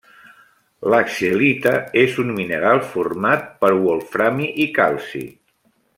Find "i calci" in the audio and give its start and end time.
4.67-5.27